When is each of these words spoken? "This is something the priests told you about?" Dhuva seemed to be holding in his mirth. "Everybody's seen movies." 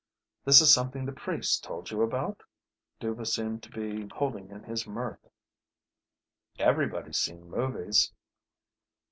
"This 0.45 0.61
is 0.61 0.73
something 0.73 1.05
the 1.05 1.11
priests 1.11 1.59
told 1.59 1.91
you 1.91 2.01
about?" 2.01 2.41
Dhuva 2.99 3.27
seemed 3.27 3.61
to 3.61 3.69
be 3.69 4.07
holding 4.11 4.49
in 4.49 4.63
his 4.63 4.87
mirth. 4.87 5.27
"Everybody's 6.57 7.19
seen 7.19 7.47
movies." 7.47 8.11